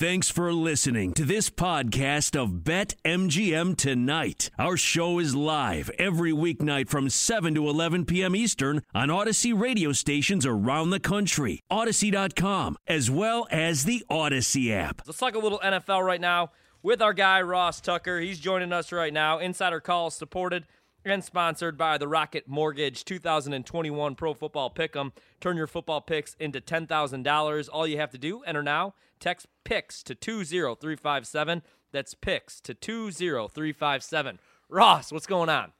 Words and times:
Thanks 0.00 0.30
for 0.30 0.50
listening 0.54 1.12
to 1.12 1.26
this 1.26 1.50
podcast 1.50 2.34
of 2.34 2.64
Bet 2.64 2.94
MGM 3.04 3.76
Tonight. 3.76 4.48
Our 4.58 4.78
show 4.78 5.18
is 5.18 5.34
live 5.34 5.90
every 5.98 6.32
weeknight 6.32 6.88
from 6.88 7.10
7 7.10 7.54
to 7.54 7.68
11 7.68 8.06
p.m. 8.06 8.34
Eastern 8.34 8.80
on 8.94 9.08
Audacy 9.08 9.52
radio 9.52 9.92
stations 9.92 10.46
around 10.46 10.88
the 10.88 11.00
country, 11.00 11.60
Audacy.com, 11.70 12.78
as 12.86 13.10
well 13.10 13.46
as 13.50 13.84
the 13.84 14.02
Audacy 14.10 14.70
app. 14.70 15.02
Let's 15.06 15.18
talk 15.18 15.34
a 15.34 15.38
little 15.38 15.60
NFL 15.62 16.02
right 16.02 16.18
now 16.18 16.52
with 16.82 17.02
our 17.02 17.12
guy, 17.12 17.42
Ross 17.42 17.82
Tucker. 17.82 18.20
He's 18.20 18.40
joining 18.40 18.72
us 18.72 18.92
right 18.92 19.12
now. 19.12 19.38
Insider 19.38 19.80
Call 19.80 20.08
supported 20.08 20.64
and 21.04 21.24
sponsored 21.24 21.78
by 21.78 21.98
the 21.98 22.08
Rocket 22.08 22.46
Mortgage 22.46 23.04
2021 23.04 24.14
Pro 24.14 24.34
Football 24.34 24.70
Pick'em. 24.70 25.12
Turn 25.40 25.56
your 25.56 25.66
football 25.66 26.00
picks 26.00 26.34
into 26.38 26.60
$10,000. 26.60 27.68
All 27.72 27.86
you 27.86 27.96
have 27.98 28.10
to 28.10 28.18
do, 28.18 28.42
enter 28.42 28.62
now, 28.62 28.94
text 29.18 29.46
PICKS 29.64 30.02
to 30.04 30.14
20357. 30.14 31.62
That's 31.92 32.14
PICKS 32.14 32.60
to 32.62 32.74
20357. 32.74 34.38
Ross, 34.68 35.12
what's 35.12 35.26
going 35.26 35.48
on? 35.48 35.72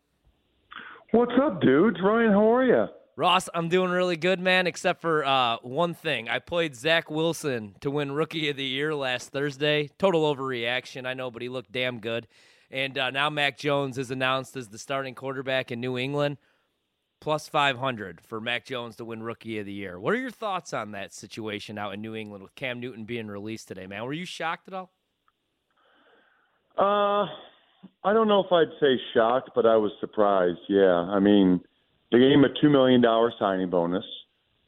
What's 1.13 1.33
up, 1.43 1.61
dudes? 1.61 1.99
Ryan, 2.03 2.33
how 2.33 2.55
are 2.55 2.65
you? 2.65 2.87
Ross, 3.17 3.49
I'm 3.53 3.69
doing 3.69 3.91
really 3.91 4.17
good, 4.17 4.41
man, 4.41 4.67
except 4.67 5.03
for 5.03 5.25
uh, 5.25 5.59
one 5.63 5.93
thing. 5.93 6.29
I 6.29 6.39
played 6.39 6.75
Zach 6.75 7.11
Wilson 7.11 7.75
to 7.81 7.91
win 7.91 8.13
Rookie 8.13 8.49
of 8.49 8.57
the 8.57 8.65
Year 8.65 8.95
last 8.95 9.31
Thursday. 9.31 9.91
Total 9.99 10.35
overreaction, 10.35 11.07
I 11.07 11.13
know, 11.13 11.31
but 11.31 11.43
he 11.43 11.51
looked 11.51 11.71
damn 11.71 12.01
good. 12.01 12.27
And 12.71 12.97
uh, 12.97 13.11
now 13.11 13.31
Mac 13.31 13.59
Jones 13.59 13.99
is 13.99 14.11
announced 14.11 14.57
as 14.57 14.69
the 14.69 14.79
starting 14.79 15.15
quarterback 15.15 15.73
in 15.73 15.81
New 15.81 15.99
England. 15.99 16.39
Plus 17.21 17.49
500 17.49 18.23
for 18.23 18.41
Mac 18.41 18.65
Jones 18.65 18.97
to 18.97 19.05
win 19.05 19.23
Rookie 19.23 19.59
of 19.59 19.67
the 19.67 19.73
Year. 19.73 20.01
What 20.01 20.15
are 20.15 20.19
your 20.19 20.31
thoughts 20.31 20.73
on 20.73 20.93
that 20.93 21.13
situation 21.13 21.77
out 21.77 21.93
in 21.93 22.01
New 22.01 22.15
England 22.15 22.43
with 22.43 22.55
Cam 22.55 22.81
Newton 22.81 23.05
being 23.05 23.27
released 23.27 23.69
today, 23.69 23.87
man? 23.87 24.05
Were 24.05 24.15
you 24.15 24.25
shocked 24.25 24.69
at 24.69 24.73
all? 24.73 24.91
Uh, 26.79 27.27
I 28.05 28.15
don't 28.15 28.27
know 28.27 28.43
if 28.43 28.51
I'd 28.51 28.73
say 28.81 28.99
shocked, 29.13 29.51
but 29.55 29.67
I 29.67 29.77
was 29.77 29.93
surprised. 30.01 30.61
Yeah, 30.69 30.95
I 30.95 31.19
mean, 31.19 31.61
they 32.11 32.19
gave 32.19 32.33
him 32.33 32.45
a 32.45 32.61
two 32.61 32.71
million 32.71 33.03
dollar 33.03 33.33
signing 33.39 33.69
bonus. 33.69 34.05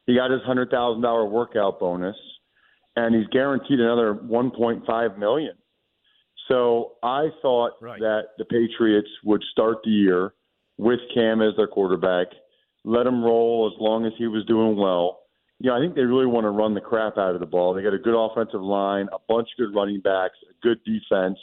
He 0.07 0.15
got 0.15 0.31
his 0.31 0.43
hundred 0.43 0.71
thousand 0.71 1.01
dollar 1.01 1.25
workout 1.25 1.81
bonus, 1.81 2.17
and 2.97 3.15
he's 3.15 3.27
guaranteed 3.29 3.81
another 3.81 4.13
one 4.13 4.51
point 4.51 4.85
five 4.87 5.17
million. 5.17 5.55
So 6.53 6.93
I 7.03 7.31
thought 7.41 7.81
Right. 7.81 7.99
that 8.01 8.37
the 8.37 8.45
Patriots 8.45 9.09
would 9.25 9.43
start 9.53 9.83
the 9.85 9.91
year 9.91 10.35
with 10.77 11.01
Cam 11.15 11.41
as 11.41 11.57
their 11.57 11.67
quarterback, 11.67 12.27
let 12.85 13.07
him 13.07 13.25
roll 13.25 13.71
as 13.73 13.81
long 13.81 14.05
as 14.05 14.13
he 14.19 14.27
was 14.27 14.45
doing 14.45 14.77
well. 14.77 15.21
You 15.61 15.71
know, 15.71 15.77
I 15.77 15.81
think 15.81 15.95
they 15.95 16.05
really 16.05 16.27
want 16.27 16.45
to 16.45 16.51
run 16.51 16.75
the 16.75 16.81
crap 16.83 17.17
out 17.17 17.33
of 17.35 17.41
the 17.41 17.47
ball. 17.47 17.73
They 17.73 17.83
got 17.83 17.95
a 17.95 17.99
good 17.99 18.15
offensive 18.15 18.61
line, 18.61 19.09
a 19.13 19.19
bunch 19.29 19.49
of 19.53 19.57
good 19.57 19.75
running 19.75 20.01
backs, 20.01 20.37
a 20.51 20.53
good 20.61 20.85
defense, 20.85 21.39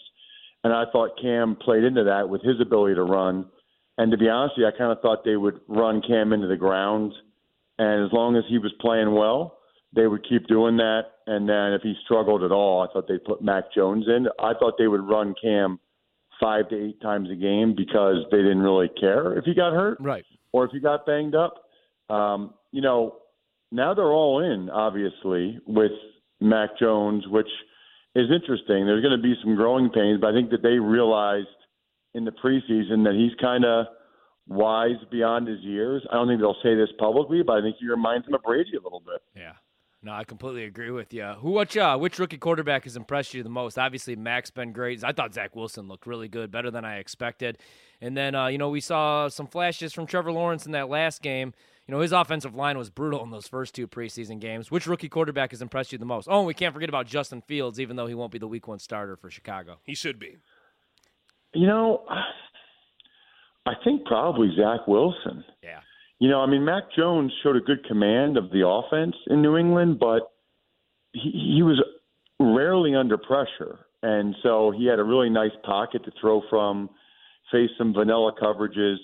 and 0.63 0.73
I 0.73 0.85
thought 0.91 1.19
Cam 1.19 1.55
played 1.55 1.85
into 1.85 2.03
that 2.03 2.29
with 2.29 2.43
his 2.43 2.61
ability 2.61 2.95
to 2.95 3.03
run. 3.03 3.45
And 3.97 4.11
to 4.11 4.17
be 4.17 4.29
honest 4.29 4.57
with 4.57 4.63
you, 4.63 4.67
I 4.67 4.77
kind 4.77 4.91
of 4.91 5.01
thought 5.01 5.23
they 5.23 5.37
would 5.37 5.59
run 5.67 6.01
Cam 6.03 6.33
into 6.33 6.47
the 6.47 6.57
ground, 6.57 7.13
and 7.79 8.05
as 8.05 8.13
long 8.13 8.35
as 8.35 8.43
he 8.47 8.59
was 8.59 8.73
playing 8.73 9.11
well, 9.15 9.58
they 9.93 10.07
would 10.07 10.27
keep 10.27 10.47
doing 10.47 10.77
that. 10.77 11.03
And 11.27 11.47
then 11.49 11.73
if 11.73 11.81
he 11.81 11.93
struggled 12.05 12.43
at 12.43 12.51
all, 12.51 12.81
I 12.81 12.91
thought 12.93 13.07
they'd 13.07 13.23
put 13.23 13.41
Mac 13.41 13.65
Jones 13.73 14.05
in. 14.07 14.27
I 14.39 14.53
thought 14.53 14.75
they 14.77 14.87
would 14.87 15.07
run 15.07 15.33
Cam 15.41 15.79
five 16.39 16.69
to 16.69 16.87
eight 16.87 17.01
times 17.01 17.29
a 17.31 17.35
game 17.35 17.73
because 17.75 18.17
they 18.31 18.37
didn't 18.37 18.61
really 18.61 18.89
care 18.99 19.37
if 19.37 19.43
he 19.45 19.53
got 19.53 19.73
hurt 19.73 19.97
Right. 19.99 20.25
or 20.53 20.63
if 20.65 20.71
he 20.71 20.79
got 20.79 21.05
banged 21.05 21.35
up. 21.35 21.55
Um, 22.09 22.53
you 22.71 22.81
know, 22.81 23.17
now 23.71 23.93
they're 23.93 24.11
all 24.13 24.39
in, 24.43 24.69
obviously, 24.69 25.59
with 25.67 25.91
Mac 26.39 26.69
Jones, 26.79 27.27
which 27.27 27.49
is 28.15 28.27
interesting. 28.31 28.85
There's 28.85 29.03
going 29.03 29.15
to 29.17 29.21
be 29.21 29.35
some 29.43 29.55
growing 29.55 29.89
pains, 29.89 30.19
but 30.21 30.27
I 30.27 30.33
think 30.33 30.49
that 30.51 30.63
they 30.63 30.79
realized 30.79 31.47
in 32.15 32.25
the 32.25 32.31
preseason 32.31 33.03
that 33.03 33.13
he's 33.13 33.35
kind 33.39 33.65
of 33.65 33.85
wise 34.47 34.95
beyond 35.11 35.47
his 35.47 35.59
years. 35.59 36.03
I 36.11 36.15
don't 36.15 36.27
think 36.27 36.39
they'll 36.41 36.55
say 36.63 36.73
this 36.73 36.89
publicly, 36.97 37.43
but 37.43 37.57
I 37.57 37.61
think 37.61 37.75
he 37.79 37.87
reminds 37.87 38.27
him 38.27 38.33
of 38.33 38.41
Brady 38.41 38.71
a 38.75 38.81
little 38.81 39.01
bit. 39.05 39.21
Yeah. 39.35 39.51
No, 40.01 40.13
I 40.13 40.23
completely 40.23 40.63
agree 40.63 40.91
with 40.91 41.13
you. 41.13 41.25
Who, 41.39 41.51
which, 41.51 41.75
uh, 41.75 41.97
which 41.97 42.17
rookie 42.19 42.37
quarterback 42.37 42.85
has 42.85 42.95
impressed 42.95 43.33
you 43.33 43.43
the 43.43 43.49
most? 43.49 43.77
Obviously, 43.77 44.15
Mac's 44.15 44.49
been 44.49 44.71
great. 44.71 45.03
I 45.03 45.11
thought 45.11 45.33
Zach 45.33 45.57
Wilson 45.57 45.89
looked 45.89 46.07
really 46.07 46.29
good, 46.29 46.51
better 46.51 46.71
than 46.71 46.85
I 46.85 46.99
expected. 46.99 47.57
And 47.99 48.15
then, 48.15 48.33
uh, 48.33 48.47
you 48.47 48.57
know, 48.57 48.69
we 48.69 48.79
saw 48.79 49.27
some 49.27 49.47
flashes 49.47 49.91
from 49.91 50.05
Trevor 50.05 50.31
Lawrence 50.31 50.65
in 50.65 50.71
that 50.71 50.87
last 50.87 51.21
game. 51.21 51.53
You 51.85 51.93
know, 51.93 51.99
his 51.99 52.13
offensive 52.13 52.55
line 52.55 52.77
was 52.77 52.89
brutal 52.89 53.23
in 53.23 53.31
those 53.31 53.47
first 53.47 53.75
two 53.75 53.87
preseason 53.87 54.39
games. 54.39 54.71
Which 54.71 54.87
rookie 54.87 55.09
quarterback 55.09 55.51
has 55.51 55.61
impressed 55.61 55.91
you 55.91 55.97
the 55.97 56.05
most? 56.05 56.29
Oh, 56.29 56.37
and 56.37 56.47
we 56.47 56.53
can't 56.53 56.73
forget 56.73 56.87
about 56.87 57.05
Justin 57.07 57.41
Fields, 57.41 57.79
even 57.79 57.97
though 57.97 58.07
he 58.07 58.13
won't 58.13 58.31
be 58.31 58.39
the 58.39 58.47
week 58.47 58.67
one 58.67 58.79
starter 58.79 59.17
for 59.17 59.29
Chicago. 59.29 59.79
He 59.83 59.95
should 59.95 60.17
be. 60.17 60.37
You 61.53 61.67
know, 61.67 62.05
I 63.65 63.73
think 63.83 64.05
probably 64.05 64.49
Zach 64.55 64.87
Wilson. 64.87 65.43
Yeah. 65.61 65.79
You 66.19 66.29
know, 66.29 66.41
I 66.41 66.47
mean, 66.47 66.65
Mac 66.65 66.83
Jones 66.95 67.31
showed 67.41 67.55
a 67.55 67.61
good 67.61 67.85
command 67.85 68.37
of 68.37 68.51
the 68.51 68.67
offense 68.67 69.15
in 69.27 69.41
New 69.41 69.57
England, 69.57 69.99
but 69.99 70.31
he, 71.13 71.55
he 71.55 71.63
was 71.63 71.81
rarely 72.39 72.93
under 72.95 73.17
pressure. 73.17 73.79
And 74.03 74.35
so 74.43 74.71
he 74.71 74.85
had 74.85 74.99
a 74.99 75.03
really 75.03 75.29
nice 75.29 75.51
pocket 75.63 76.03
to 76.05 76.11
throw 76.19 76.41
from, 76.49 76.89
face 77.51 77.69
some 77.77 77.93
vanilla 77.93 78.33
coverages. 78.41 78.95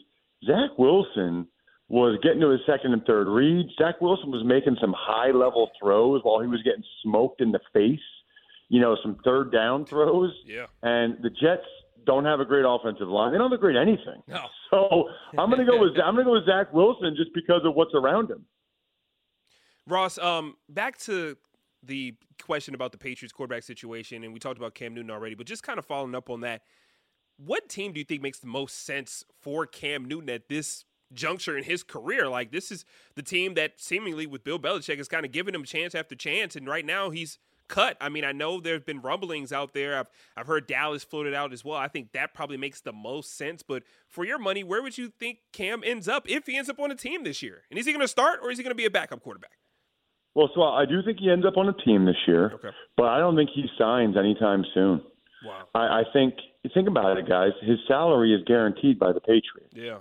Zach 0.45 0.77
Wilson 0.77 1.47
was 1.87 2.19
getting 2.23 2.41
to 2.41 2.49
his 2.49 2.61
second 2.65 2.93
and 2.93 3.03
third 3.05 3.27
reads. 3.27 3.69
Zach 3.77 4.01
Wilson 4.01 4.31
was 4.31 4.43
making 4.45 4.77
some 4.81 4.93
high 4.97 5.31
level 5.31 5.69
throws 5.79 6.21
while 6.23 6.41
he 6.41 6.47
was 6.47 6.61
getting 6.63 6.83
smoked 7.03 7.41
in 7.41 7.51
the 7.51 7.59
face, 7.73 7.99
you 8.69 8.81
know, 8.81 8.97
some 9.01 9.17
third 9.23 9.51
down 9.51 9.85
throws. 9.85 10.31
Yeah. 10.45 10.65
And 10.81 11.17
the 11.21 11.29
Jets 11.29 11.67
don't 12.05 12.25
have 12.25 12.39
a 12.39 12.45
great 12.45 12.65
offensive 12.67 13.07
line. 13.07 13.31
They 13.31 13.37
don't 13.37 13.51
have 13.51 13.57
a 13.57 13.61
great 13.61 13.75
anything. 13.75 14.21
No. 14.27 14.45
So 14.75 15.09
I'm 15.37 15.49
going 15.49 15.65
to 15.65 15.71
go 15.71 15.79
with 15.79 15.93
I'm 16.03 16.15
going 16.15 16.25
to 16.25 16.29
go 16.29 16.33
with 16.33 16.45
Zach 16.45 16.73
Wilson 16.73 17.15
just 17.15 17.33
because 17.33 17.61
of 17.63 17.75
what's 17.75 17.93
around 17.93 18.29
him. 18.29 18.45
Ross, 19.87 20.17
um, 20.17 20.55
back 20.67 20.97
to 20.99 21.37
the 21.83 22.15
question 22.41 22.73
about 22.73 22.91
the 22.91 22.97
Patriots 22.97 23.31
quarterback 23.31 23.63
situation, 23.63 24.23
and 24.23 24.33
we 24.33 24.39
talked 24.39 24.57
about 24.57 24.73
Cam 24.73 24.95
Newton 24.95 25.11
already, 25.11 25.35
but 25.35 25.45
just 25.45 25.61
kind 25.63 25.77
of 25.77 25.85
following 25.85 26.15
up 26.15 26.29
on 26.29 26.41
that, 26.41 26.63
what 27.37 27.69
team 27.69 27.93
do 27.93 27.99
you 27.99 28.05
think 28.05 28.21
makes 28.23 28.39
the 28.39 28.47
most 28.47 28.85
sense 28.85 29.23
for 29.41 29.67
Cam 29.67 30.05
Newton 30.05 30.29
at 30.31 30.49
this 30.49 30.85
juncture 31.13 31.55
in 31.55 31.63
his 31.63 31.83
career? 31.83 32.27
Like, 32.27 32.51
this 32.51 32.71
is 32.71 32.83
the 33.13 33.21
team 33.21 33.53
that 33.53 33.73
seemingly 33.79 34.25
with 34.25 34.43
Bill 34.43 34.57
Belichick 34.57 34.97
is 34.97 35.07
kind 35.07 35.25
of 35.25 35.31
giving 35.31 35.53
him 35.53 35.63
chance 35.63 35.93
after 35.93 36.15
chance, 36.15 36.55
and 36.55 36.67
right 36.67 36.85
now 36.85 37.11
he's 37.11 37.37
cut. 37.67 37.97
I 37.99 38.09
mean, 38.09 38.23
I 38.23 38.31
know 38.31 38.59
there's 38.59 38.83
been 38.83 39.01
rumblings 39.01 39.51
out 39.51 39.73
there. 39.73 39.97
I've 39.97 40.07
I've 40.37 40.47
heard 40.47 40.67
Dallas 40.67 41.03
floated 41.03 41.33
out 41.33 41.53
as 41.53 41.63
well. 41.65 41.77
I 41.77 41.87
think 41.87 42.11
that 42.13 42.33
probably 42.33 42.57
makes 42.57 42.81
the 42.81 42.93
most 42.93 43.35
sense. 43.37 43.63
But 43.63 43.83
for 44.07 44.25
your 44.25 44.39
money, 44.39 44.63
where 44.63 44.81
would 44.81 44.97
you 44.97 45.09
think 45.09 45.39
Cam 45.53 45.81
ends 45.85 46.07
up 46.07 46.29
if 46.29 46.45
he 46.45 46.57
ends 46.57 46.69
up 46.69 46.79
on 46.79 46.91
a 46.91 46.95
team 46.95 47.23
this 47.23 47.41
year? 47.43 47.63
And 47.69 47.79
is 47.79 47.85
he 47.85 47.91
going 47.91 48.01
to 48.01 48.07
start 48.07 48.39
or 48.43 48.51
is 48.51 48.57
he 48.57 48.63
going 48.63 48.71
to 48.71 48.75
be 48.75 48.85
a 48.85 48.89
backup 48.91 49.21
quarterback? 49.21 49.51
Well, 50.33 50.49
so 50.53 50.63
I 50.63 50.85
do 50.85 51.01
think 51.03 51.19
he 51.19 51.29
ends 51.31 51.45
up 51.45 51.55
on 51.57 51.69
a 51.69 51.73
team 51.85 52.05
this 52.05 52.17
year, 52.27 52.51
Okay. 52.55 52.69
but 52.97 53.05
I 53.05 53.19
don't 53.19 53.37
think 53.37 53.49
he 53.55 53.65
signs 53.77 54.17
anytime 54.17 54.65
soon. 54.73 55.01
Wow. 55.45 55.63
I, 55.73 55.99
I 55.99 56.03
think 56.11 56.33
think 56.73 56.87
about 56.87 57.17
it, 57.17 57.29
guys. 57.29 57.51
His 57.61 57.77
salary 57.87 58.33
is 58.33 58.41
guaranteed 58.45 58.99
by 58.99 59.13
the 59.13 59.21
Patriots. 59.21 59.71
Yeah. 59.73 59.99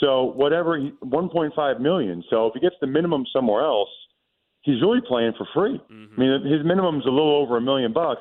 So 0.00 0.24
whatever, 0.24 0.78
1.5 1.04 1.80
million. 1.80 2.22
So 2.30 2.46
if 2.46 2.54
he 2.54 2.60
gets 2.60 2.76
the 2.80 2.86
minimum 2.86 3.24
somewhere 3.32 3.64
else, 3.64 3.88
he's 4.66 4.82
really 4.82 5.00
playing 5.06 5.32
for 5.38 5.46
free. 5.54 5.80
Mm-hmm. 5.90 6.20
I 6.20 6.24
mean, 6.24 6.52
his 6.52 6.66
minimum's 6.66 7.06
a 7.06 7.10
little 7.10 7.36
over 7.36 7.56
a 7.56 7.60
million 7.60 7.92
bucks. 7.92 8.20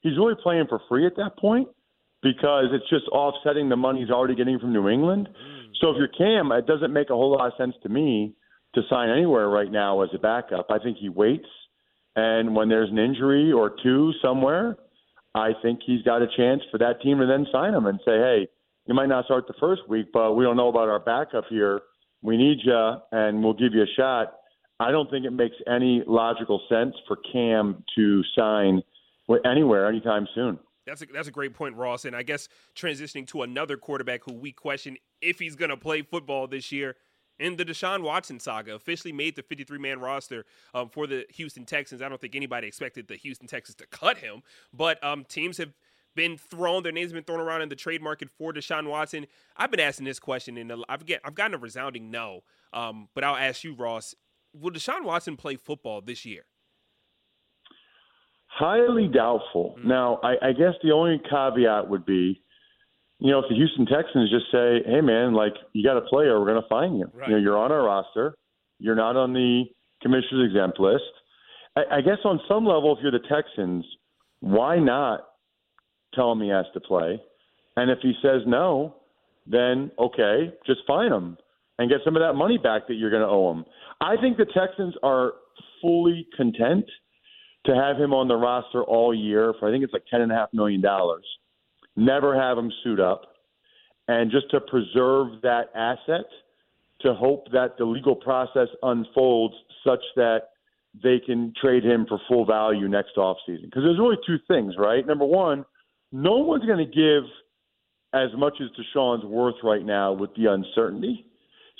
He's 0.00 0.18
really 0.18 0.34
playing 0.42 0.66
for 0.68 0.80
free 0.88 1.06
at 1.06 1.16
that 1.16 1.38
point 1.38 1.68
because 2.20 2.66
it's 2.72 2.88
just 2.90 3.06
offsetting 3.12 3.68
the 3.68 3.76
money 3.76 4.00
he's 4.00 4.10
already 4.10 4.34
getting 4.34 4.58
from 4.58 4.72
New 4.72 4.88
England. 4.88 5.28
Mm. 5.30 5.70
So 5.80 5.90
if 5.90 5.96
you're 5.96 6.08
Cam, 6.08 6.50
it 6.52 6.66
doesn't 6.66 6.92
make 6.92 7.10
a 7.10 7.14
whole 7.14 7.32
lot 7.32 7.46
of 7.46 7.52
sense 7.56 7.74
to 7.84 7.88
me 7.88 8.34
to 8.74 8.82
sign 8.90 9.08
anywhere 9.08 9.48
right 9.48 9.70
now 9.70 10.02
as 10.02 10.10
a 10.14 10.18
backup. 10.18 10.66
I 10.68 10.78
think 10.78 10.98
he 10.98 11.08
waits, 11.08 11.48
and 12.16 12.56
when 12.56 12.68
there's 12.68 12.90
an 12.90 12.98
injury 12.98 13.52
or 13.52 13.70
two 13.82 14.12
somewhere, 14.20 14.76
I 15.34 15.50
think 15.62 15.80
he's 15.86 16.02
got 16.02 16.22
a 16.22 16.26
chance 16.36 16.62
for 16.70 16.78
that 16.78 17.00
team 17.02 17.18
to 17.18 17.26
then 17.26 17.46
sign 17.52 17.72
him 17.72 17.86
and 17.86 18.00
say, 18.04 18.18
hey, 18.18 18.48
you 18.86 18.94
might 18.94 19.08
not 19.08 19.24
start 19.26 19.46
the 19.46 19.54
first 19.60 19.82
week, 19.88 20.06
but 20.12 20.34
we 20.34 20.44
don't 20.44 20.56
know 20.56 20.68
about 20.68 20.88
our 20.88 21.00
backup 21.00 21.44
here. 21.48 21.80
We 22.22 22.36
need 22.36 22.58
you, 22.64 22.94
and 23.12 23.42
we'll 23.42 23.54
give 23.54 23.74
you 23.74 23.82
a 23.82 23.94
shot. 23.96 24.34
I 24.84 24.90
don't 24.90 25.10
think 25.10 25.24
it 25.24 25.32
makes 25.32 25.56
any 25.66 26.02
logical 26.06 26.60
sense 26.68 26.94
for 27.08 27.16
Cam 27.32 27.82
to 27.96 28.22
sign 28.36 28.82
anywhere 29.46 29.86
anytime 29.86 30.28
soon. 30.34 30.58
That's 30.86 31.00
a, 31.00 31.06
that's 31.06 31.28
a 31.28 31.30
great 31.30 31.54
point, 31.54 31.74
Ross. 31.76 32.04
And 32.04 32.14
I 32.14 32.22
guess 32.22 32.50
transitioning 32.76 33.26
to 33.28 33.42
another 33.42 33.78
quarterback 33.78 34.20
who 34.24 34.34
we 34.34 34.52
question 34.52 34.98
if 35.22 35.38
he's 35.38 35.56
going 35.56 35.70
to 35.70 35.78
play 35.78 36.02
football 36.02 36.46
this 36.46 36.70
year 36.70 36.96
in 37.38 37.56
the 37.56 37.64
Deshaun 37.64 38.02
Watson 38.02 38.38
saga, 38.38 38.74
officially 38.74 39.10
made 39.10 39.36
the 39.36 39.42
53 39.42 39.78
man 39.78 40.00
roster 40.00 40.44
um, 40.74 40.90
for 40.90 41.06
the 41.06 41.24
Houston 41.30 41.64
Texans. 41.64 42.02
I 42.02 42.10
don't 42.10 42.20
think 42.20 42.36
anybody 42.36 42.66
expected 42.66 43.08
the 43.08 43.16
Houston 43.16 43.48
Texans 43.48 43.76
to 43.76 43.86
cut 43.86 44.18
him, 44.18 44.42
but 44.72 45.02
um, 45.02 45.24
teams 45.24 45.56
have 45.56 45.72
been 46.14 46.36
thrown, 46.36 46.82
their 46.82 46.92
names 46.92 47.10
have 47.10 47.14
been 47.14 47.24
thrown 47.24 47.40
around 47.40 47.62
in 47.62 47.70
the 47.70 47.74
trade 47.74 48.02
market 48.02 48.28
for 48.30 48.52
Deshaun 48.52 48.88
Watson. 48.88 49.26
I've 49.56 49.70
been 49.70 49.80
asking 49.80 50.04
this 50.04 50.20
question, 50.20 50.58
and 50.58 50.84
I've, 50.88 51.06
get, 51.06 51.22
I've 51.24 51.34
gotten 51.34 51.54
a 51.54 51.58
resounding 51.58 52.10
no. 52.10 52.42
Um, 52.72 53.08
but 53.14 53.24
I'll 53.24 53.36
ask 53.36 53.64
you, 53.64 53.74
Ross, 53.74 54.14
will 54.58 54.70
Deshaun 54.70 55.04
Watson 55.04 55.36
play 55.36 55.56
football 55.56 56.00
this 56.00 56.24
year? 56.24 56.44
Highly 58.46 59.08
doubtful. 59.08 59.74
Mm-hmm. 59.78 59.88
Now, 59.88 60.20
I, 60.22 60.48
I 60.48 60.52
guess 60.52 60.74
the 60.82 60.92
only 60.92 61.20
caveat 61.28 61.88
would 61.88 62.06
be, 62.06 62.40
you 63.18 63.30
know, 63.30 63.40
if 63.40 63.46
the 63.48 63.56
Houston 63.56 63.86
Texans 63.86 64.30
just 64.30 64.46
say, 64.52 64.82
"Hey, 64.86 65.00
man, 65.00 65.34
like 65.34 65.54
you 65.72 65.82
got 65.82 65.96
a 65.96 66.02
player, 66.02 66.38
we're 66.38 66.46
going 66.46 66.62
to 66.62 66.68
fine 66.68 66.96
you. 66.96 67.06
Right. 67.12 67.28
You 67.28 67.34
know, 67.34 67.40
you're 67.40 67.58
on 67.58 67.72
our 67.72 67.82
roster. 67.82 68.34
You're 68.78 68.94
not 68.94 69.16
on 69.16 69.32
the 69.32 69.64
commissioner's 70.02 70.50
exempt 70.50 70.78
list." 70.78 71.02
I, 71.76 71.96
I 71.96 72.00
guess 72.00 72.18
on 72.24 72.40
some 72.48 72.64
level, 72.64 72.96
if 72.96 73.02
you're 73.02 73.12
the 73.12 73.26
Texans, 73.28 73.84
why 74.40 74.78
not 74.78 75.26
tell 76.14 76.30
him 76.30 76.40
he 76.40 76.48
has 76.48 76.66
to 76.74 76.80
play? 76.80 77.20
And 77.76 77.90
if 77.90 77.98
he 78.02 78.12
says 78.22 78.42
no, 78.46 78.96
then 79.46 79.90
okay, 79.98 80.52
just 80.66 80.80
fine 80.86 81.12
him 81.12 81.38
and 81.78 81.90
get 81.90 81.98
some 82.04 82.16
of 82.16 82.22
that 82.22 82.34
money 82.34 82.58
back 82.58 82.86
that 82.88 82.94
you're 82.94 83.10
going 83.10 83.22
to 83.22 83.28
owe 83.28 83.52
him. 83.52 83.64
I 84.00 84.16
think 84.20 84.36
the 84.36 84.46
Texans 84.46 84.94
are 85.02 85.32
fully 85.80 86.26
content 86.36 86.84
to 87.66 87.74
have 87.74 87.96
him 87.96 88.12
on 88.12 88.28
the 88.28 88.36
roster 88.36 88.82
all 88.82 89.14
year 89.14 89.54
for 89.58 89.68
I 89.68 89.72
think 89.72 89.84
it's 89.84 89.92
like 89.92 90.04
ten 90.10 90.20
and 90.20 90.30
a 90.30 90.34
half 90.34 90.48
million 90.52 90.80
dollars. 90.80 91.24
Never 91.96 92.38
have 92.38 92.58
him 92.58 92.72
suit 92.82 93.00
up, 93.00 93.22
and 94.08 94.30
just 94.30 94.50
to 94.50 94.60
preserve 94.60 95.40
that 95.42 95.70
asset, 95.74 96.26
to 97.00 97.14
hope 97.14 97.50
that 97.52 97.76
the 97.78 97.84
legal 97.84 98.16
process 98.16 98.68
unfolds 98.82 99.54
such 99.86 100.00
that 100.16 100.48
they 101.02 101.20
can 101.24 101.52
trade 101.60 101.84
him 101.84 102.06
for 102.08 102.20
full 102.28 102.44
value 102.44 102.88
next 102.88 103.16
offseason. 103.16 103.64
Because 103.64 103.82
there's 103.82 103.98
really 103.98 104.18
two 104.26 104.38
things, 104.48 104.74
right? 104.78 105.06
Number 105.06 105.24
one, 105.24 105.64
no 106.12 106.36
one's 106.38 106.64
going 106.64 106.78
to 106.78 106.84
give 106.84 107.24
as 108.12 108.30
much 108.36 108.54
as 108.60 108.68
Deshaun's 108.78 109.24
worth 109.24 109.56
right 109.62 109.84
now 109.84 110.12
with 110.12 110.30
the 110.36 110.46
uncertainty. 110.46 111.26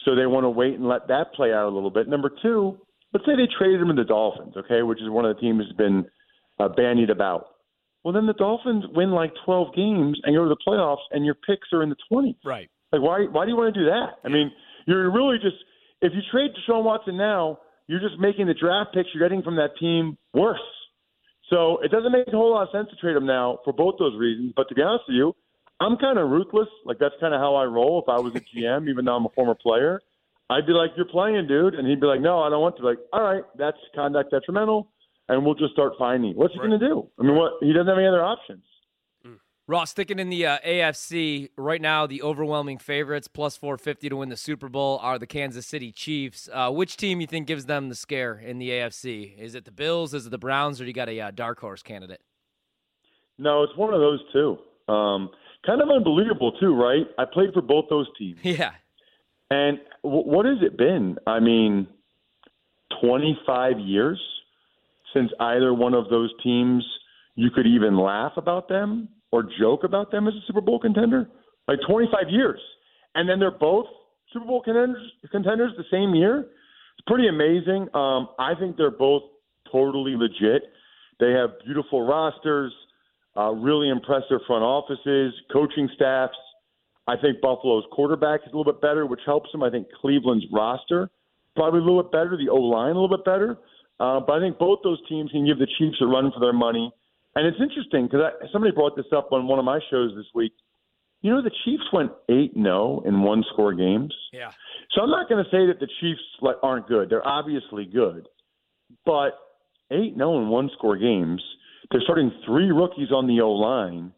So 0.05 0.15
they 0.15 0.27
want 0.27 0.45
to 0.45 0.51
wait 0.51 0.75
and 0.75 0.87
let 0.87 1.09
that 1.09 1.33
play 1.35 1.53
out 1.53 1.67
a 1.67 1.75
little 1.75 1.91
bit. 1.91 2.09
Number 2.09 2.31
two, 2.43 2.79
let's 3.13 3.25
say 3.25 3.33
they 3.37 3.49
traded 3.59 3.81
him 3.81 3.89
to 3.89 3.95
the 3.95 4.05
Dolphins, 4.05 4.55
okay, 4.57 4.83
which 4.83 5.01
is 5.01 5.09
one 5.09 5.25
of 5.25 5.35
the 5.35 5.41
teams 5.41 5.65
that's 5.65 5.77
been 5.77 6.05
uh, 6.59 6.69
bandied 6.69 7.11
about. 7.11 7.47
Well, 8.05 8.13
then 8.13 8.27
the 8.27 8.35
Dolphins 8.35 8.85
win 8.93 9.13
like 9.13 9.33
12 9.47 9.75
games 9.75 10.21
and 10.25 10.37
go 10.37 10.45
to 10.45 10.49
the 10.49 10.61
playoffs, 10.67 11.05
and 11.11 11.25
your 11.25 11.35
picks 11.35 11.69
are 11.73 11.83
in 11.83 11.89
the 11.89 11.97
20s. 12.13 12.37
Right. 12.45 12.69
Like, 12.93 13.01
why? 13.01 13.25
Why 13.31 13.45
do 13.45 13.51
you 13.51 13.57
want 13.57 13.75
to 13.75 13.81
do 13.81 13.87
that? 13.87 14.21
I 14.25 14.29
mean, 14.29 14.53
you're 14.87 15.11
really 15.11 15.39
just 15.39 15.57
if 16.01 16.13
you 16.15 16.21
trade 16.31 16.51
Deshaun 16.53 16.85
Watson 16.85 17.17
now, 17.17 17.59
you're 17.87 18.01
just 18.01 18.21
making 18.21 18.47
the 18.47 18.55
draft 18.55 18.95
picks 18.95 19.09
you're 19.15 19.27
getting 19.27 19.43
from 19.43 19.57
that 19.57 19.71
team 19.81 20.19
worse. 20.35 20.61
So 21.51 21.79
it 21.83 21.91
doesn't 21.91 22.13
make 22.13 22.29
a 22.29 22.37
whole 22.37 22.53
lot 22.53 22.69
of 22.69 22.69
sense 22.73 22.89
to 22.91 22.97
trade 22.97 23.17
him 23.17 23.27
now 23.27 23.59
for 23.65 23.73
both 23.73 23.95
those 23.99 24.17
reasons. 24.19 24.53
But 24.55 24.69
to 24.69 24.75
be 24.75 24.83
honest 24.83 25.05
with 25.09 25.17
you, 25.17 25.35
I'm 25.81 25.97
kind 25.97 26.19
of 26.19 26.31
ruthless. 26.31 26.69
Like 26.85 26.99
that's 26.99 27.15
kind 27.21 27.35
of 27.35 27.41
how 27.41 27.55
I 27.57 27.65
roll. 27.65 28.03
If 28.03 28.09
I 28.09 28.21
was 28.21 28.35
a 28.35 28.41
GM, 28.41 28.89
even 28.91 29.05
though 29.05 29.17
I'm 29.17 29.27
a 29.27 29.31
former 29.31 29.55
player, 29.55 30.01
I'd 30.51 30.67
be 30.67 30.73
like, 30.73 30.91
"You're 30.97 31.07
playing, 31.07 31.47
dude," 31.47 31.75
and 31.75 31.87
he'd 31.89 32.01
be 32.01 32.07
like, 32.07 32.21
"No, 32.21 32.41
I 32.41 32.51
don't 32.51 32.61
want 32.63 32.77
to." 32.79 32.83
Like, 32.83 32.99
all 33.13 33.23
right, 33.23 33.43
that's 33.57 33.79
conduct 33.95 34.31
detrimental, 34.31 34.91
and 35.29 35.45
we'll 35.45 35.55
just 35.55 35.73
start 35.73 35.95
finding. 35.99 36.35
What's 36.37 36.55
he 36.55 36.61
Right. 36.61 36.69
going 36.69 36.81
to 36.81 36.87
do? 36.87 37.09
I 37.19 37.23
mean, 37.23 37.37
what? 37.37 37.53
He 37.61 37.73
doesn't 37.73 37.89
have 37.89 37.99
any 37.99 38.07
other 38.07 38.25
options. 38.25 38.63
Ross, 39.67 39.93
sticking 39.93 40.19
in 40.19 40.29
the 40.29 40.45
uh, 40.45 40.59
AFC 40.59 41.49
right 41.57 41.81
now, 41.81 42.07
the 42.07 42.21
overwhelming 42.23 42.77
favorites 42.77 43.29
plus 43.29 43.57
450 43.57 44.11
to 44.11 44.17
win 44.17 44.29
the 44.29 44.37
Super 44.37 44.69
Bowl 44.69 44.99
are 45.01 45.19
the 45.19 45.27
Kansas 45.27 45.67
City 45.67 45.91
Chiefs. 45.91 46.51
Uh, 46.53 46.71
which 46.71 46.99
team 46.99 47.19
you 47.23 47.27
think 47.27 47.47
gives 47.47 47.65
them 47.65 47.89
the 47.89 47.95
scare 47.95 48.35
in 48.39 48.59
the 48.59 48.69
AFC? 48.69 49.35
Is 49.39 49.55
it 49.55 49.65
the 49.65 49.71
Bills? 49.71 50.13
Is 50.13 50.27
it 50.27 50.31
the 50.31 50.37
Browns? 50.37 50.83
Or 50.83 50.85
do 50.85 50.89
you 50.89 50.93
got 50.93 51.09
a 51.09 51.19
uh, 51.19 51.31
dark 51.31 51.61
horse 51.61 51.83
candidate? 51.83 52.21
No, 53.39 53.63
it's 53.63 53.75
one 53.75 53.95
of 53.95 54.01
those 54.01 54.21
two. 54.35 54.59
Um, 54.93 55.31
kind 55.67 55.81
of 55.83 55.89
unbelievable 55.91 56.53
too, 56.53 56.75
right? 56.75 57.07
I 57.19 57.25
played 57.25 57.53
for 57.53 57.63
both 57.63 57.87
those 57.91 58.07
teams. 58.19 58.39
Yeah. 58.45 58.73
And 59.51 59.79
w- 60.03 60.25
what 60.25 60.47
has 60.47 60.59
it 60.63 60.77
been? 60.79 61.17
I 61.27 61.39
mean, 61.39 61.87
25 63.03 63.79
years 63.79 64.21
since 65.13 65.31
either 65.39 65.73
one 65.75 65.95
of 65.95 66.09
those 66.09 66.33
teams 66.43 66.85
you 67.37 67.51
could 67.51 67.67
even 67.67 67.99
laugh 67.99 68.33
about 68.37 68.69
them 68.69 69.09
or 69.33 69.45
joke 69.59 69.85
about 69.85 70.11
them 70.11 70.27
as 70.29 70.35
a 70.35 70.41
Super 70.47 70.61
Bowl 70.61 70.79
contender? 70.79 71.29
Like 71.69 71.79
25 71.87 72.31
years. 72.31 72.61
And 73.15 73.29
then 73.29 73.39
they're 73.39 73.51
both 73.51 73.87
Super 74.33 74.47
Bowl 74.47 74.63
contenders, 74.63 75.03
contenders 75.31 75.73
the 75.77 75.85
same 75.91 76.15
year? 76.15 76.41
It's 76.41 77.05
pretty 77.07 77.29
amazing. 77.29 77.89
Um, 77.95 78.29
I 78.39 78.55
think 78.59 78.77
they're 78.77 78.91
both 78.91 79.23
totally 79.71 80.17
legit. 80.17 80.63
They 81.21 81.33
have 81.33 81.51
beautiful 81.65 82.07
rosters, 82.07 82.73
uh, 83.37 83.51
really 83.51 83.89
impressive 83.89 84.41
front 84.47 84.63
offices, 84.63 85.35
coaching 85.53 85.89
staffs. 85.95 86.37
I 87.07 87.17
think 87.21 87.41
Buffalo's 87.41 87.85
quarterback 87.93 88.41
is 88.47 88.53
a 88.53 88.57
little 88.57 88.73
bit 88.73 88.81
better, 88.81 89.07
which 89.07 89.21
helps 89.27 89.53
them. 89.53 89.63
I 89.63 89.71
think 89.71 89.89
Cleveland's 90.01 90.47
roster 90.53 91.11
probably 91.55 91.81
a 91.81 91.83
little 91.83 92.03
bit 92.03 92.13
better, 92.13 92.37
the 92.37 92.51
O 92.51 92.57
line 92.57 92.91
a 92.91 93.01
little 93.01 93.17
bit 93.17 93.25
better. 93.25 93.59
Uh, 94.01 94.21
but 94.21 94.35
I 94.35 94.41
think 94.41 94.59
both 94.59 94.81
those 94.83 94.99
teams 95.09 95.31
can 95.31 95.47
give 95.47 95.59
the 95.59 95.69
Chiefs 95.79 95.97
a 96.01 96.07
run 96.07 96.33
for 96.33 96.41
their 96.41 96.53
money. 96.53 96.93
And 97.37 97.47
it's 97.47 97.59
interesting 97.61 98.07
because 98.07 98.33
somebody 98.53 98.73
brought 98.73 98.97
this 98.97 99.07
up 99.17 99.33
on 99.33 99.47
one 99.47 99.59
of 99.59 99.65
my 99.65 99.81
shows 99.91 100.13
this 100.17 100.27
week. 100.35 100.53
You 101.23 101.31
know, 101.31 101.43
the 101.43 101.51
Chiefs 101.65 101.85
went 101.93 102.13
8 102.29 102.53
0 102.55 103.03
in 103.07 103.23
one 103.23 103.45
score 103.53 103.73
games. 103.73 104.15
Yeah. 104.33 104.51
So 104.95 105.03
I'm 105.03 105.11
not 105.11 105.29
going 105.29 105.43
to 105.43 105.51
say 105.51 105.67
that 105.67 105.81
the 105.81 105.89
Chiefs 106.01 106.21
like, 106.43 106.57
aren't 106.63 106.87
good. 106.87 107.09
They're 107.09 107.27
obviously 107.27 107.87
good. 107.87 108.29
But 109.07 109.39
8 109.91 110.15
0 110.17 110.43
in 110.43 110.49
one 110.49 110.71
score 110.77 110.97
games, 110.97 111.43
they're 111.91 112.01
starting 112.03 112.33
three 112.45 112.71
rookies 112.71 113.11
on 113.13 113.27
the 113.27 113.41
O 113.41 113.53
line. 113.53 114.13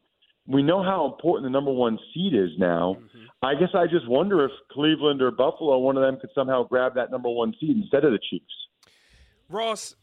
We 0.46 0.62
know 0.62 0.82
how 0.82 1.06
important 1.06 1.44
the 1.44 1.50
number 1.50 1.72
one 1.72 1.98
seed 2.14 2.34
is 2.34 2.50
now. 2.58 2.96
I 3.42 3.54
guess 3.54 3.70
I 3.74 3.86
just 3.86 4.08
wonder 4.08 4.44
if 4.44 4.52
Cleveland 4.70 5.20
or 5.20 5.30
Buffalo, 5.30 5.78
one 5.78 5.96
of 5.96 6.02
them, 6.02 6.18
could 6.20 6.30
somehow 6.34 6.62
grab 6.64 6.94
that 6.94 7.10
number 7.10 7.28
one 7.28 7.52
seed 7.60 7.76
instead 7.76 8.04
of 8.04 8.12
the 8.12 8.20
Chiefs. 8.30 8.44
Ross, 9.48 9.94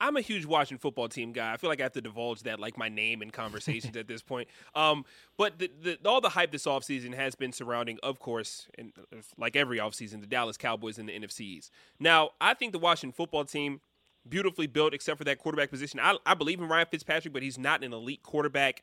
I'm 0.00 0.16
a 0.16 0.20
huge 0.20 0.46
Washington 0.46 0.78
football 0.78 1.08
team 1.08 1.32
guy. 1.32 1.52
I 1.52 1.56
feel 1.56 1.68
like 1.68 1.80
I 1.80 1.84
have 1.84 1.92
to 1.92 2.00
divulge 2.00 2.44
that, 2.44 2.60
like 2.60 2.78
my 2.78 2.88
name 2.88 3.20
in 3.20 3.30
conversations 3.30 3.96
at 3.96 4.06
this 4.06 4.22
point. 4.22 4.48
Um, 4.74 5.04
but 5.36 5.58
the, 5.58 5.70
the, 5.82 5.98
all 6.08 6.20
the 6.20 6.28
hype 6.28 6.52
this 6.52 6.66
offseason 6.66 7.14
has 7.14 7.34
been 7.34 7.52
surrounding, 7.52 7.98
of 8.02 8.20
course, 8.20 8.68
and 8.78 8.92
like 9.36 9.56
every 9.56 9.78
offseason, 9.78 10.20
the 10.20 10.26
Dallas 10.26 10.56
Cowboys 10.56 10.98
and 10.98 11.08
the 11.08 11.18
NFC 11.18 11.40
East. 11.40 11.72
Now, 11.98 12.30
I 12.40 12.54
think 12.54 12.72
the 12.72 12.78
Washington 12.78 13.12
football 13.12 13.44
team, 13.44 13.80
beautifully 14.28 14.66
built, 14.66 14.94
except 14.94 15.18
for 15.18 15.24
that 15.24 15.38
quarterback 15.38 15.70
position. 15.70 16.00
I, 16.00 16.16
I 16.26 16.34
believe 16.34 16.60
in 16.60 16.68
Ryan 16.68 16.86
Fitzpatrick, 16.90 17.32
but 17.32 17.42
he's 17.42 17.58
not 17.58 17.84
an 17.84 17.92
elite 17.92 18.22
quarterback. 18.22 18.82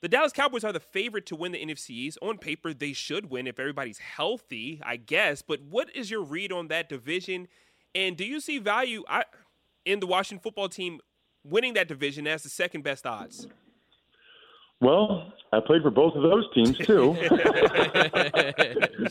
The 0.00 0.08
Dallas 0.08 0.32
Cowboys 0.32 0.64
are 0.64 0.72
the 0.72 0.80
favorite 0.80 1.26
to 1.26 1.36
win 1.36 1.52
the 1.52 1.64
NFC 1.64 1.90
East. 1.90 2.18
On 2.22 2.36
paper, 2.36 2.74
they 2.74 2.92
should 2.92 3.30
win 3.30 3.46
if 3.46 3.60
everybody's 3.60 3.98
healthy, 3.98 4.80
I 4.84 4.96
guess. 4.96 5.42
But 5.42 5.62
what 5.62 5.94
is 5.94 6.10
your 6.10 6.22
read 6.22 6.50
on 6.50 6.68
that 6.68 6.88
division? 6.88 7.46
And 7.94 8.16
do 8.16 8.24
you 8.24 8.40
see 8.40 8.58
value 8.58 9.04
in 9.84 10.00
the 10.00 10.06
Washington 10.06 10.42
football 10.42 10.68
team 10.68 11.00
winning 11.44 11.74
that 11.74 11.86
division 11.86 12.26
as 12.26 12.42
the 12.42 12.48
second 12.48 12.82
best 12.82 13.06
odds? 13.06 13.46
Well, 14.80 15.32
I 15.52 15.60
played 15.60 15.82
for 15.82 15.90
both 15.90 16.16
of 16.16 16.22
those 16.22 16.52
teams 16.52 16.76
too, 16.78 17.16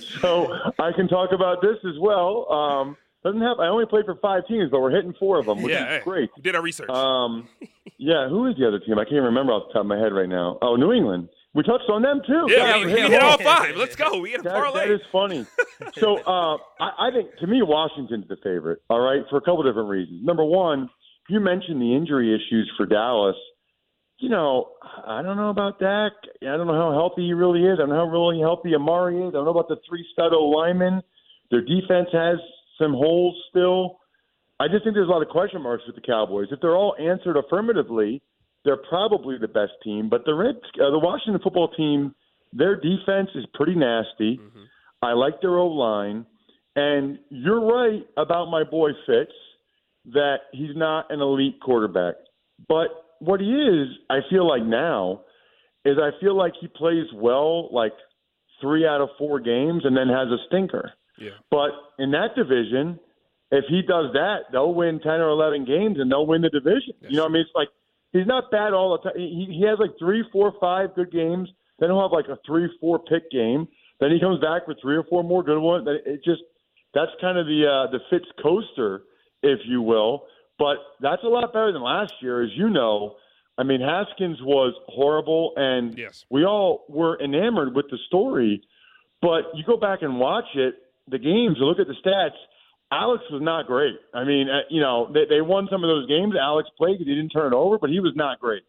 so 0.19 0.53
I 0.77 0.91
can 0.91 1.07
talk 1.07 1.31
about 1.31 1.61
this 1.61 1.77
as 1.85 1.97
well. 1.97 2.51
Um, 2.51 2.97
doesn't 3.23 3.41
have 3.41 3.59
I 3.59 3.67
only 3.67 3.85
played 3.85 4.05
for 4.05 4.15
five 4.15 4.47
teams, 4.47 4.71
but 4.71 4.81
we're 4.81 4.91
hitting 4.91 5.13
four 5.19 5.39
of 5.39 5.45
them, 5.45 5.61
which 5.61 5.73
yeah, 5.73 5.97
is 5.97 6.03
great. 6.03 6.29
We 6.35 6.41
did 6.41 6.55
our 6.55 6.61
research. 6.61 6.89
Um, 6.89 7.47
yeah, 7.97 8.27
who 8.29 8.47
is 8.47 8.55
the 8.57 8.67
other 8.67 8.79
team? 8.79 8.97
I 8.97 9.05
can't 9.05 9.23
remember 9.23 9.53
off 9.53 9.67
the 9.67 9.73
top 9.73 9.81
of 9.81 9.87
my 9.87 9.97
head 9.97 10.13
right 10.13 10.29
now. 10.29 10.57
Oh, 10.61 10.75
New 10.75 10.91
England. 10.91 11.29
We 11.53 11.63
touched 11.63 11.89
on 11.89 12.01
them 12.01 12.21
too. 12.25 12.45
yeah, 12.47 12.71
God, 12.71 12.85
we, 12.85 12.93
we 12.93 13.01
hit 13.01 13.21
all 13.21 13.37
five. 13.37 13.75
Let's 13.75 13.95
go. 13.95 14.19
We 14.19 14.31
hit 14.31 14.39
a 14.39 14.49
parlay. 14.49 14.87
that 14.87 14.93
is 14.93 15.01
funny. 15.11 15.45
so 15.99 16.17
uh, 16.19 16.57
I, 16.79 17.07
I 17.07 17.11
think 17.13 17.35
to 17.39 17.47
me 17.47 17.61
Washington's 17.61 18.27
the 18.29 18.37
favorite. 18.37 18.79
All 18.89 19.01
right, 19.01 19.23
for 19.29 19.37
a 19.37 19.41
couple 19.41 19.61
different 19.63 19.89
reasons. 19.89 20.25
Number 20.25 20.45
one, 20.45 20.89
you 21.29 21.39
mentioned 21.39 21.81
the 21.81 21.93
injury 21.95 22.33
issues 22.33 22.71
for 22.77 22.85
Dallas. 22.85 23.35
You 24.19 24.29
know, 24.29 24.69
I 25.05 25.21
don't 25.21 25.35
know 25.35 25.49
about 25.49 25.79
Dak. 25.79 26.13
I 26.41 26.55
don't 26.55 26.67
know 26.67 26.79
how 26.79 26.91
healthy 26.91 27.25
he 27.25 27.33
really 27.33 27.63
is. 27.63 27.79
I 27.79 27.81
don't 27.81 27.89
know 27.89 28.05
how 28.05 28.11
really 28.11 28.39
healthy 28.39 28.73
Amari 28.73 29.17
is. 29.17 29.29
I 29.29 29.37
don't 29.37 29.45
know 29.45 29.51
about 29.51 29.67
the 29.67 29.77
three 29.87 30.05
stud 30.13 30.31
O 30.33 30.45
linemen. 30.45 31.01
Their 31.49 31.61
defense 31.61 32.07
has 32.13 32.37
some 32.81 32.93
holes 32.93 33.35
still. 33.49 33.99
I 34.59 34.67
just 34.67 34.83
think 34.83 34.95
there's 34.95 35.07
a 35.07 35.11
lot 35.11 35.21
of 35.21 35.29
question 35.29 35.61
marks 35.61 35.83
with 35.87 35.95
the 35.95 36.01
Cowboys. 36.01 36.47
If 36.51 36.59
they're 36.61 36.75
all 36.75 36.95
answered 36.99 37.37
affirmatively, 37.37 38.21
they're 38.63 38.77
probably 38.89 39.37
the 39.39 39.47
best 39.47 39.71
team. 39.83 40.09
But 40.09 40.25
the 40.25 40.33
Red, 40.35 40.55
uh, 40.75 40.91
the 40.91 40.99
Washington 40.99 41.41
football 41.43 41.69
team, 41.69 42.13
their 42.53 42.75
defense 42.75 43.29
is 43.35 43.45
pretty 43.53 43.75
nasty. 43.75 44.39
I 45.01 45.13
like 45.13 45.41
their 45.41 45.57
O 45.57 45.67
line, 45.67 46.25
and 46.75 47.17
you're 47.29 47.65
right 47.65 48.05
about 48.17 48.51
my 48.51 48.63
boy 48.63 48.89
Fitz 49.07 49.31
that 50.13 50.37
he's 50.51 50.75
not 50.75 51.11
an 51.11 51.21
elite 51.21 51.59
quarterback. 51.61 52.15
But 52.67 52.89
what 53.19 53.39
he 53.39 53.47
is, 53.47 53.87
I 54.09 54.19
feel 54.29 54.47
like 54.47 54.63
now, 54.63 55.21
is 55.85 55.97
I 55.97 56.11
feel 56.19 56.37
like 56.37 56.53
he 56.61 56.67
plays 56.67 57.05
well, 57.15 57.73
like 57.73 57.93
three 58.59 58.85
out 58.85 59.01
of 59.01 59.09
four 59.17 59.39
games, 59.39 59.83
and 59.85 59.97
then 59.97 60.07
has 60.07 60.27
a 60.27 60.37
stinker. 60.47 60.91
Yeah. 61.21 61.31
But 61.49 61.71
in 61.99 62.11
that 62.11 62.35
division, 62.35 62.99
if 63.51 63.65
he 63.69 63.81
does 63.81 64.11
that, 64.13 64.51
they'll 64.51 64.73
win 64.73 64.99
ten 64.99 65.21
or 65.21 65.29
eleven 65.29 65.65
games 65.65 65.97
and 65.99 66.11
they'll 66.11 66.25
win 66.27 66.41
the 66.41 66.49
division. 66.49 66.93
you 67.01 67.17
know, 67.17 67.23
what 67.23 67.29
I 67.29 67.33
mean, 67.33 67.41
it's 67.43 67.51
like 67.55 67.69
he's 68.11 68.27
not 68.27 68.49
bad 68.51 68.73
all 68.73 68.91
the 68.97 69.09
time. 69.09 69.19
He 69.19 69.47
he 69.59 69.65
has 69.67 69.77
like 69.79 69.91
three, 69.99 70.23
four, 70.31 70.53
five 70.59 70.95
good 70.95 71.11
games. 71.11 71.49
Then 71.79 71.89
he'll 71.89 72.01
have 72.01 72.11
like 72.11 72.27
a 72.27 72.37
three, 72.45 72.69
four 72.79 72.99
pick 72.99 73.29
game. 73.31 73.67
Then 73.99 74.11
he 74.11 74.19
comes 74.19 74.39
back 74.41 74.65
for 74.65 74.75
three 74.81 74.95
or 74.97 75.03
four 75.03 75.23
more 75.23 75.43
good 75.43 75.59
ones. 75.59 75.87
It 76.05 76.23
just 76.23 76.41
that's 76.93 77.11
kind 77.21 77.37
of 77.37 77.45
the 77.45 77.65
uh, 77.67 77.91
the 77.91 77.99
Fitz 78.09 78.25
coaster, 78.41 79.03
if 79.43 79.59
you 79.65 79.81
will. 79.81 80.25
but 80.59 80.77
that's 81.01 81.23
a 81.23 81.27
lot 81.27 81.51
better 81.53 81.71
than 81.71 81.81
last 81.81 82.13
year, 82.21 82.43
as 82.43 82.49
you 82.55 82.69
know. 82.69 83.15
I 83.57 83.63
mean, 83.63 83.81
Haskins 83.81 84.37
was 84.41 84.73
horrible, 84.87 85.53
and 85.55 85.97
Yes. 85.97 86.25
we 86.29 86.45
all 86.45 86.85
were 86.89 87.21
enamored 87.21 87.75
with 87.75 87.85
the 87.91 87.97
story. 88.07 88.61
But 89.21 89.43
you 89.55 89.63
go 89.63 89.77
back 89.77 90.01
and 90.01 90.19
watch 90.19 90.45
it, 90.55 90.75
the 91.07 91.17
games, 91.17 91.57
you 91.59 91.65
look 91.65 91.79
at 91.79 91.87
the 91.87 91.95
stats. 92.05 92.37
Alex 92.91 93.23
was 93.31 93.41
not 93.41 93.67
great. 93.67 93.95
I 94.13 94.23
mean, 94.25 94.49
uh, 94.49 94.61
you 94.69 94.81
know, 94.81 95.09
they, 95.13 95.23
they 95.29 95.41
won 95.41 95.67
some 95.71 95.83
of 95.83 95.87
those 95.87 96.07
games. 96.07 96.33
Alex 96.39 96.69
played 96.77 96.99
because 96.99 97.07
he 97.07 97.15
didn't 97.15 97.29
turn 97.29 97.53
it 97.53 97.55
over, 97.55 97.77
but 97.79 97.89
he 97.89 97.99
was 97.99 98.13
not 98.15 98.39
great. 98.39 98.63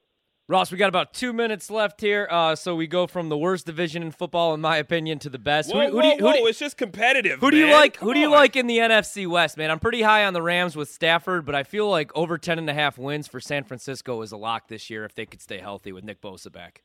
Ross, 0.48 0.70
we 0.70 0.76
got 0.76 0.88
about 0.88 1.14
two 1.14 1.32
minutes 1.32 1.70
left 1.70 2.00
here, 2.00 2.28
uh, 2.30 2.54
so 2.54 2.74
we 2.74 2.86
go 2.86 3.06
from 3.06 3.28
the 3.28 3.38
worst 3.38 3.64
division 3.64 4.02
in 4.02 4.10
football, 4.10 4.52
in 4.54 4.60
my 4.60 4.76
opinion, 4.76 5.18
to 5.20 5.30
the 5.30 5.38
best. 5.38 5.72
Whoa, 5.72 5.86
who, 5.86 5.90
who 5.90 5.96
whoa, 5.96 6.02
do 6.02 6.08
you, 6.08 6.16
who 6.18 6.24
whoa! 6.24 6.32
do 6.32 6.38
you- 6.40 6.46
it's 6.48 6.58
just 6.58 6.76
competitive. 6.76 7.40
Who 7.40 7.50
do 7.50 7.56
you 7.56 7.70
like? 7.70 7.94
Come 7.94 8.08
Who 8.08 8.14
do 8.14 8.20
you 8.20 8.26
on. 8.26 8.32
like 8.32 8.56
in 8.56 8.66
the 8.66 8.78
NFC 8.78 9.26
West, 9.26 9.56
man? 9.56 9.70
I'm 9.70 9.78
pretty 9.78 10.02
high 10.02 10.24
on 10.24 10.34
the 10.34 10.42
Rams 10.42 10.76
with 10.76 10.90
Stafford, 10.90 11.46
but 11.46 11.54
I 11.54 11.62
feel 11.62 11.88
like 11.88 12.10
over 12.14 12.38
10 12.38 12.58
and 12.58 12.68
a 12.68 12.74
half 12.74 12.98
wins 12.98 13.28
for 13.28 13.40
San 13.40 13.64
Francisco 13.64 14.20
is 14.22 14.30
a 14.32 14.36
lock 14.36 14.68
this 14.68 14.90
year 14.90 15.04
if 15.04 15.14
they 15.14 15.26
could 15.26 15.40
stay 15.40 15.58
healthy 15.58 15.90
with 15.92 16.04
Nick 16.04 16.20
Bosa 16.20 16.52
back. 16.52 16.82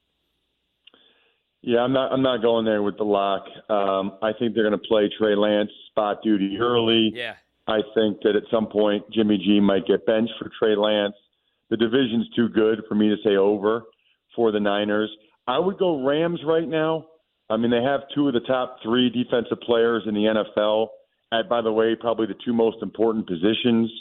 Yeah, 1.68 1.80
I'm 1.80 1.92
not. 1.92 2.14
I'm 2.14 2.22
not 2.22 2.42
going 2.42 2.64
there 2.64 2.82
with 2.82 2.96
the 2.96 3.04
lock. 3.04 3.44
Um, 3.70 4.14
I 4.22 4.32
think 4.40 4.56
they're 4.56 4.64
going 4.64 4.72
to 4.72 4.88
play 4.88 5.10
Trey 5.20 5.36
Lance 5.36 5.70
spot 5.90 6.24
duty 6.24 6.58
early. 6.62 7.12
Yeah. 7.14 7.34
I 7.68 7.80
think 7.94 8.22
that 8.22 8.38
at 8.38 8.44
some 8.50 8.68
point 8.68 9.04
Jimmy 9.12 9.38
G 9.38 9.60
might 9.60 9.86
get 9.86 10.06
benched 10.06 10.32
for 10.40 10.50
Trey 10.58 10.78
Lance. 10.78 11.16
The 11.70 11.76
division's 11.76 12.30
too 12.38 12.48
good 12.48 12.84
for 12.88 12.96
me 12.96 13.10
to 13.10 13.18
say 13.22 13.36
over 13.36 13.84
for 14.34 14.54
the 14.54 14.62
Niners. 14.62 15.10
I 15.46 15.60
would 15.60 15.78
go 15.78 16.08
Rams 16.08 16.40
right 16.48 16.66
now. 16.66 17.08
I 17.50 17.58
mean, 17.58 17.70
they 17.70 17.84
have 17.84 18.00
two 18.16 18.30
of 18.30 18.34
the 18.34 18.48
top 18.48 18.78
three 18.82 19.10
defensive 19.10 19.60
players 19.60 20.04
in 20.08 20.14
the 20.14 20.22
NFL. 20.56 20.88
At, 21.34 21.50
by 21.50 21.62
the 21.62 21.74
way, 21.74 21.98
probably 22.00 22.28
the 22.28 22.40
two 22.46 22.54
most 22.54 22.78
important 22.82 23.28
positions. 23.28 23.92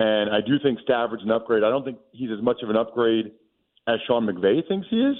And 0.00 0.34
I 0.34 0.40
do 0.44 0.58
think 0.60 0.80
Stafford's 0.82 1.22
an 1.22 1.30
upgrade. 1.30 1.62
I 1.62 1.70
don't 1.70 1.84
think 1.84 1.98
he's 2.10 2.30
as 2.36 2.42
much 2.42 2.56
of 2.64 2.70
an 2.70 2.76
upgrade 2.76 3.30
as 3.86 4.00
Sean 4.08 4.26
McVay 4.26 4.66
thinks 4.66 4.88
he 4.90 4.96
is. 4.96 5.16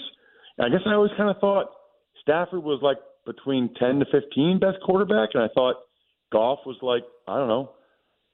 I 0.58 0.68
guess 0.68 0.80
I 0.86 0.94
always 0.94 1.12
kind 1.16 1.30
of 1.30 1.38
thought 1.38 1.70
Stafford 2.24 2.62
was 2.62 2.80
like 2.82 2.98
between 3.26 3.72
10 3.78 4.00
to 4.00 4.06
15 4.06 4.58
best 4.58 4.78
quarterback, 4.84 5.30
and 5.34 5.42
I 5.42 5.48
thought 5.54 5.76
Goff 6.32 6.60
was 6.66 6.76
like 6.82 7.04
I 7.28 7.38
don't 7.38 7.48
know, 7.48 7.72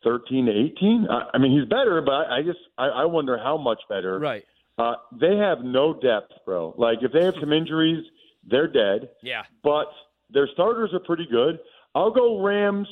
13 0.05 0.47
to 0.47 0.53
18. 0.53 1.07
I, 1.11 1.31
I 1.35 1.39
mean, 1.39 1.59
he's 1.59 1.69
better, 1.69 2.03
but 2.05 2.13
I, 2.13 2.39
I 2.39 2.43
just 2.43 2.59
I, 2.79 2.87
I 2.87 3.05
wonder 3.05 3.39
how 3.39 3.57
much 3.57 3.81
better. 3.89 4.19
Right. 4.19 4.45
Uh, 4.79 4.95
they 5.21 5.37
have 5.37 5.59
no 5.63 5.93
depth, 5.93 6.33
bro. 6.47 6.75
Like 6.79 6.99
if 7.03 7.13
they 7.13 7.25
have 7.25 7.35
some 7.41 7.53
injuries, 7.53 8.05
they're 8.49 8.69
dead. 8.69 9.11
Yeah. 9.23 9.43
But 9.63 9.87
their 10.31 10.49
starters 10.55 10.91
are 10.95 11.01
pretty 11.01 11.27
good. 11.31 11.59
I'll 11.95 12.13
go 12.13 12.43
Rams. 12.43 12.89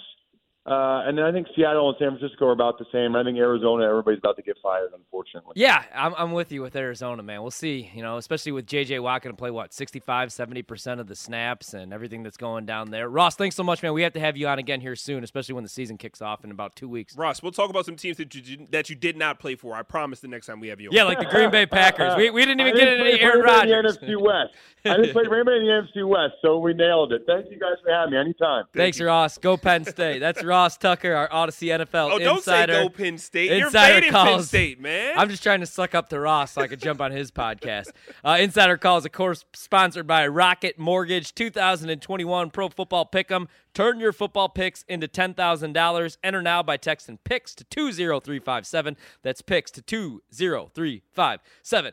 Uh, 0.71 1.03
and 1.09 1.17
then 1.17 1.25
I 1.25 1.33
think 1.33 1.47
Seattle 1.57 1.89
and 1.89 1.97
San 1.99 2.19
Francisco 2.19 2.47
are 2.47 2.53
about 2.53 2.79
the 2.79 2.85
same. 2.93 3.17
I 3.17 3.25
think 3.25 3.39
Arizona, 3.39 3.85
everybody's 3.89 4.19
about 4.19 4.37
to 4.37 4.43
get 4.43 4.57
fired, 4.63 4.91
unfortunately. 4.95 5.53
Yeah, 5.57 5.83
I'm, 5.95 6.15
I'm 6.19 6.33
with 6.33 6.53
you 6.53 6.61
with 6.63 6.77
Arizona, 6.77 7.23
man. 7.23 7.41
We'll 7.43 7.51
see. 7.51 7.91
You 7.95 8.03
know, 8.03 8.19
especially 8.19 8.53
with 8.53 8.67
J.J. 8.67 8.99
Watt 8.99 9.23
going 9.23 9.35
to 9.35 9.39
play, 9.39 9.51
what, 9.51 9.73
65, 9.73 10.29
70% 10.29 11.01
of 11.01 11.07
the 11.07 11.17
snaps 11.17 11.73
and 11.75 11.93
everything 11.93 12.23
that's 12.23 12.37
going 12.37 12.67
down 12.67 12.91
there. 12.91 13.09
Ross, 13.09 13.35
thanks 13.35 13.57
so 13.57 13.63
much, 13.65 13.83
man. 13.83 13.95
We 13.95 14.03
have 14.03 14.13
to 14.13 14.21
have 14.21 14.37
you 14.37 14.47
on 14.49 14.59
again 14.59 14.81
here 14.81 14.95
soon, 14.97 15.25
especially 15.25 15.55
when 15.55 15.65
the 15.65 15.71
season 15.71 15.97
kicks 15.97 16.21
off 16.21 16.45
in 16.45 16.51
about 16.51 16.77
two 16.77 16.89
weeks. 16.89 17.17
Ross, 17.17 17.43
we'll 17.43 17.53
talk 17.53 17.71
about 17.71 17.87
some 17.87 17.97
teams 17.97 18.19
that 18.19 18.35
you 18.35 18.43
did- 18.43 18.73
that 18.73 18.91
you 18.91 18.97
did 18.97 19.17
not 19.17 19.39
play 19.41 19.55
for. 19.55 19.75
I 19.75 19.83
promise 19.83 20.21
the 20.21 20.29
next 20.29 20.47
time 20.47 20.61
we 20.61 20.69
have 20.69 20.81
you. 20.81 20.91
on. 20.91 20.95
Yeah, 20.95 21.05
like 21.05 21.19
the 21.19 21.25
Green 21.25 21.51
Bay 21.51 21.65
Packers. 21.65 22.15
We, 22.17 22.29
we 22.31 22.45
didn't 22.45 22.61
even 22.61 22.75
get 22.75 22.85
didn't 22.85 23.07
any 23.07 23.17
play 23.17 23.21
Aaron 23.25 23.41
Green 23.41 23.47
Bay 23.47 23.73
Rodgers. 23.73 23.97
In 24.03 24.09
the 24.09 24.15
NFC 24.17 24.23
West. 24.23 24.55
I 24.85 24.97
didn't 24.97 25.13
play 25.13 25.25
Green 25.25 25.45
Bay 25.47 25.57
in 25.57 25.67
the 25.67 25.73
NFC 26.03 26.07
West, 26.07 26.35
so 26.43 26.59
we 26.59 26.75
nailed 26.75 27.13
it. 27.13 27.23
Thank 27.27 27.51
you 27.51 27.59
guys 27.59 27.77
for 27.83 27.91
having 27.91 28.13
me. 28.13 28.19
Anytime. 28.19 28.65
Thanks, 28.75 29.01
Ross. 29.01 29.39
Go 29.39 29.57
Penn 29.57 29.85
State. 29.85 30.19
That's 30.19 30.45
Ross 30.45 30.58
Tucker, 30.81 31.15
our 31.15 31.33
Audacy 31.33 31.67
NFL 31.69 32.11
Oh, 32.13 32.19
don't 32.19 32.39
insider. 32.39 32.73
say 32.75 32.83
go 32.83 32.89
Penn 32.89 33.19
State. 33.19 33.57
You're 33.57 33.67
Insider 33.69 34.01
Penn 34.03 34.11
calls. 34.13 34.49
State, 34.49 34.81
man. 34.81 35.15
I'm 35.17 35.29
just 35.29 35.43
trying 35.43 35.61
to 35.61 35.67
suck 35.67 35.95
up 35.95 36.09
to 36.09 36.19
Ross 36.19 36.53
so 36.53 36.63
I 36.63 36.67
could 36.67 36.81
jump 36.81 37.01
on 37.01 37.13
his 37.13 37.31
podcast. 37.31 37.89
Uh, 38.25 38.39
Insider 38.41 38.77
Calls, 38.77 39.07
of 39.07 39.13
course, 39.13 39.45
sponsored 39.55 40.07
by 40.07 40.27
Rocket 40.27 40.79
Mortgage 40.79 41.35
2021 41.35 42.51
Pro 42.51 42.69
Football 42.69 43.09
Pick'em. 43.13 43.47
Turn 43.75 44.01
your 44.01 44.13
football 44.13 44.49
picks 44.49 44.83
into 44.89 45.07
$10,000. 45.07 46.17
Enter 46.25 46.43
now 46.43 46.63
by 46.65 46.77
texting 46.77 47.19
PICks 47.25 47.55
to 47.57 47.65
20357. 47.65 48.97
That's 49.23 49.41
PICks 49.43 49.71
to 49.73 49.83
20357. 49.83 51.93